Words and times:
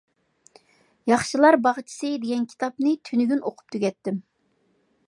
«ياخشىلار 1.11 1.57
باغچىسى» 1.67 2.09
دېگەن 2.25 2.49
كىتابنى 2.55 2.95
تۈنۈگۈن 3.11 3.45
ئوقۇپ 3.47 3.77
تۈگەتتىم. 3.77 4.21